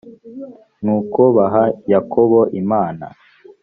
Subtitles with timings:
[0.83, 3.05] nuko baha yakobo imana